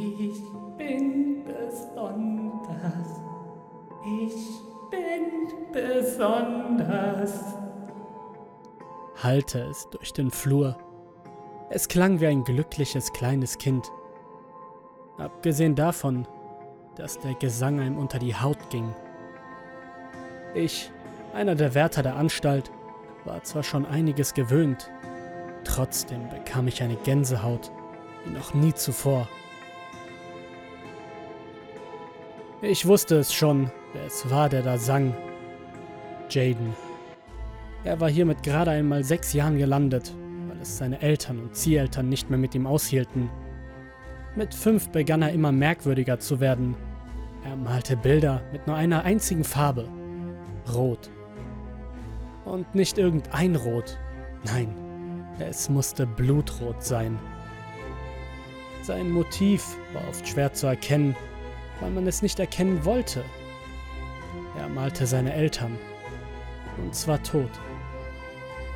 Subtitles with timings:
[0.00, 0.42] Ich
[0.78, 3.20] bin besonders.
[4.04, 4.34] Ich
[4.90, 7.54] bin besonders.
[9.22, 10.76] Hallte es durch den Flur.
[11.70, 13.90] Es klang wie ein glückliches kleines Kind.
[15.18, 16.26] Abgesehen davon,
[16.96, 18.94] dass der Gesang einem unter die Haut ging.
[20.54, 20.90] Ich,
[21.34, 22.70] einer der Wärter der Anstalt,
[23.24, 24.90] war zwar schon einiges gewöhnt,
[25.64, 27.70] trotzdem bekam ich eine Gänsehaut
[28.24, 29.28] wie noch nie zuvor.
[32.64, 35.16] Ich wusste es schon, wer es war, der da sang.
[36.30, 36.74] Jaden.
[37.82, 40.14] Er war hier mit gerade einmal sechs Jahren gelandet,
[40.46, 43.28] weil es seine Eltern und Zieheltern nicht mehr mit ihm aushielten.
[44.36, 46.76] Mit fünf begann er immer merkwürdiger zu werden.
[47.44, 49.88] Er malte Bilder mit nur einer einzigen Farbe.
[50.72, 51.10] Rot.
[52.44, 53.98] Und nicht irgendein Rot.
[54.44, 54.72] Nein,
[55.40, 57.18] es musste Blutrot sein.
[58.82, 61.16] Sein Motiv war oft schwer zu erkennen,
[61.82, 63.24] weil man es nicht erkennen wollte.
[64.56, 65.76] Er malte seine Eltern.
[66.78, 67.50] Und zwar tot.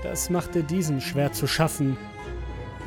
[0.02, 1.96] Das machte diesen schwer zu schaffen,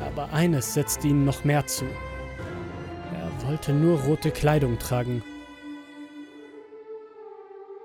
[0.00, 1.84] aber eines setzte ihm noch mehr zu.
[1.86, 5.24] Er wollte nur rote Kleidung tragen.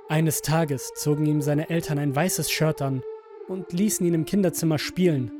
[0.07, 3.01] Eines Tages zogen ihm seine Eltern ein weißes Shirt an
[3.47, 5.31] und ließen ihn im Kinderzimmer spielen.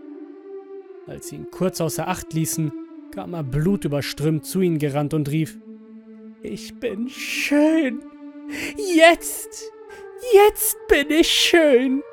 [1.07, 2.71] Als sie ihn kurz außer Acht ließen,
[3.11, 5.57] kam er blutüberströmt zu ihnen gerannt und rief,
[6.47, 8.03] Ich bin schön.
[8.77, 9.71] Jetzt,
[10.33, 12.03] jetzt bin ich schön.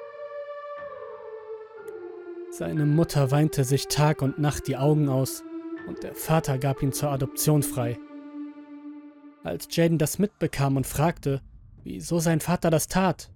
[2.51, 5.45] Seine Mutter weinte sich Tag und Nacht die Augen aus
[5.87, 7.99] und der Vater gab ihn zur Adoption frei.
[9.45, 11.43] Als Jaden das mitbekam und fragte,
[11.85, 13.31] wieso sein Vater das tat,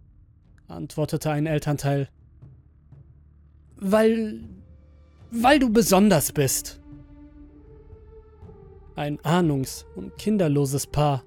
[0.67, 2.09] antwortete ein Elternteil,
[3.77, 4.41] weil,
[5.31, 6.81] weil du besonders bist.
[8.97, 11.23] Ein ahnungs- und kinderloses Paar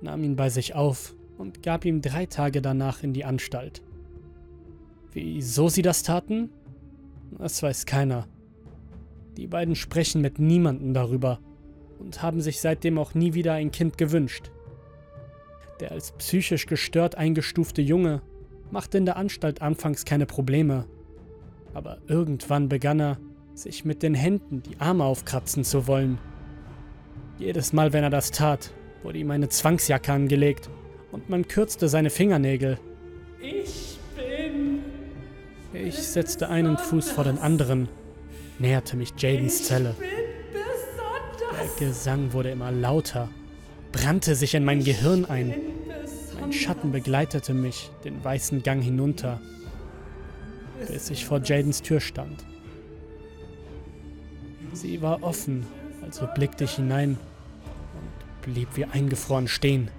[0.00, 3.82] nahm ihn bei sich auf und gab ihm drei Tage danach in die Anstalt.
[5.12, 6.48] Wieso sie das taten?
[7.38, 8.26] Das weiß keiner.
[9.36, 11.40] Die beiden sprechen mit niemandem darüber
[11.98, 14.50] und haben sich seitdem auch nie wieder ein Kind gewünscht.
[15.80, 18.22] Der als psychisch gestört eingestufte Junge
[18.70, 20.86] machte in der Anstalt anfangs keine Probleme,
[21.74, 23.18] aber irgendwann begann er,
[23.52, 26.18] sich mit den Händen die Arme aufkratzen zu wollen.
[27.40, 28.70] Jedes Mal, wenn er das tat,
[29.02, 30.68] wurde ihm eine Zwangsjacke angelegt
[31.10, 32.78] und man kürzte seine Fingernägel.
[33.40, 34.80] Ich bin.
[35.72, 37.88] Ich setzte einen Fuß vor den anderen,
[38.58, 39.96] näherte mich Jadens Zelle.
[39.98, 43.30] Der Gesang wurde immer lauter,
[43.90, 45.48] brannte sich in mein Gehirn ein.
[45.48, 46.42] bin besonders.
[46.42, 49.40] Ein Schatten begleitete mich den weißen Gang hinunter,
[50.86, 52.44] bis ich vor Jadens Tür stand.
[54.74, 55.66] Sie war offen,
[56.02, 57.16] also blickte ich hinein
[58.42, 59.90] blieb wie eingefroren stehen.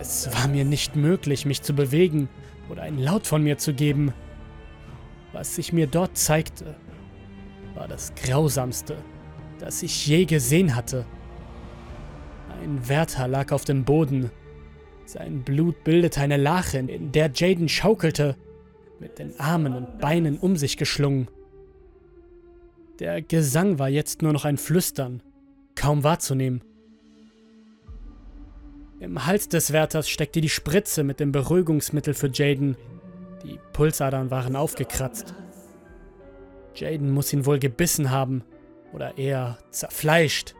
[0.00, 2.28] Es war mir nicht möglich, mich zu bewegen
[2.68, 4.12] oder einen Laut von mir zu geben.
[5.32, 6.76] Was sich mir dort zeigte,
[7.74, 8.96] war das Grausamste,
[9.58, 11.06] das ich je gesehen hatte.
[12.62, 14.30] Ein Wärter lag auf dem Boden.
[15.04, 18.36] Sein Blut bildete eine Lache, in der Jaden schaukelte,
[19.00, 21.28] mit den Armen und Beinen um sich geschlungen.
[22.98, 25.22] Der Gesang war jetzt nur noch ein Flüstern,
[25.82, 26.62] kaum wahrzunehmen.
[29.00, 32.76] Im Hals des Wärters steckte die Spritze mit dem Beruhigungsmittel für Jaden.
[33.42, 35.34] Die Pulsadern waren aufgekratzt.
[36.76, 38.44] Jaden muss ihn wohl gebissen haben
[38.92, 40.54] oder eher zerfleischt.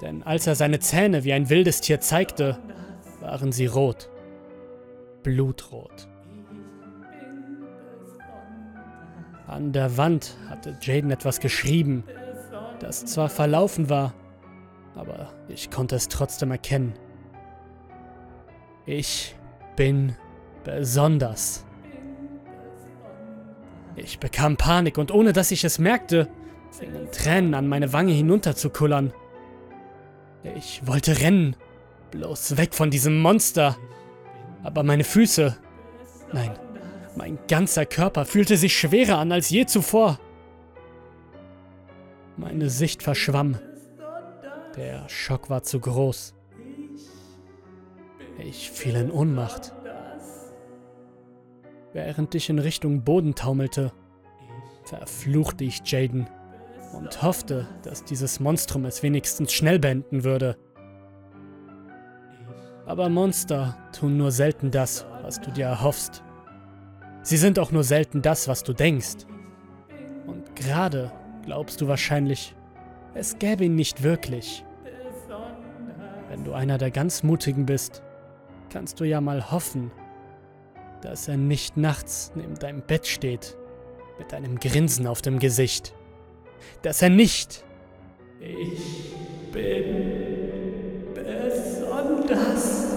[0.00, 2.58] Denn als er seine Zähne wie ein wildes Tier zeigte,
[3.20, 4.08] waren sie rot.
[5.22, 6.08] Blutrot.
[9.46, 12.04] An der Wand hatte Jaden etwas geschrieben,
[12.80, 14.14] das zwar verlaufen war,
[14.94, 16.94] aber ich konnte es trotzdem erkennen.
[18.86, 19.36] Ich
[19.76, 20.16] bin
[20.64, 21.64] besonders.
[23.96, 26.28] Ich bekam Panik und ohne dass ich es merkte,
[26.70, 29.12] fingen Tränen an meine Wange hinunterzukullern.
[30.56, 31.56] Ich wollte rennen,
[32.10, 33.76] bloß weg von diesem Monster.
[34.62, 35.56] Aber meine Füße,
[36.32, 36.58] nein,
[37.16, 40.18] mein ganzer Körper fühlte sich schwerer an als je zuvor.
[42.38, 43.58] Meine Sicht verschwamm.
[44.76, 46.34] Der Schock war zu groß.
[48.38, 49.74] Ich fiel in Ohnmacht.
[51.92, 53.92] Während ich in Richtung Boden taumelte,
[54.84, 56.30] verfluchte ich Jaden
[56.92, 60.56] und hoffte, dass dieses Monstrum es wenigstens schnell beenden würde.
[62.86, 66.22] Aber Monster tun nur selten das, was du dir erhoffst.
[67.22, 69.26] Sie sind auch nur selten das, was du denkst.
[70.26, 71.10] Und gerade
[71.48, 72.54] glaubst du wahrscheinlich,
[73.14, 74.66] Es gäbe ihn nicht wirklich.
[76.28, 78.02] Wenn du einer der ganz Mutigen bist,
[78.70, 79.90] kannst du ja mal hoffen,
[81.00, 83.56] dass er nicht nachts neben deinem Bett steht,
[84.18, 85.94] mit einem Grinsen auf dem Gesicht.
[86.82, 87.64] Dass er nicht
[88.40, 89.14] Ich
[89.50, 92.94] bin besonders.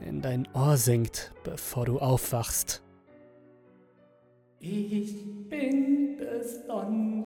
[0.00, 2.82] in dein Ohr singt, bevor du aufwachst.
[4.58, 6.01] Ich bin
[6.42, 7.12] besonders.